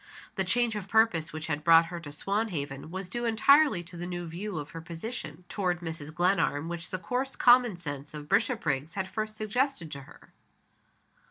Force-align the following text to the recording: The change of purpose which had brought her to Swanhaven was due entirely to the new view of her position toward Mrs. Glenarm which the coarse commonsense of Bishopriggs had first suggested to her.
The 0.33 0.43
change 0.43 0.75
of 0.75 0.87
purpose 0.87 1.31
which 1.31 1.45
had 1.45 1.63
brought 1.63 1.85
her 1.93 1.99
to 1.99 2.09
Swanhaven 2.09 2.89
was 2.89 3.07
due 3.07 3.23
entirely 3.25 3.83
to 3.83 3.95
the 3.95 4.07
new 4.07 4.25
view 4.25 4.57
of 4.57 4.71
her 4.71 4.81
position 4.81 5.43
toward 5.47 5.81
Mrs. 5.81 6.11
Glenarm 6.11 6.67
which 6.67 6.89
the 6.89 6.97
coarse 6.97 7.35
commonsense 7.35 8.15
of 8.15 8.27
Bishopriggs 8.27 8.95
had 8.95 9.07
first 9.07 9.37
suggested 9.37 9.91
to 9.91 10.01
her. 10.01 10.33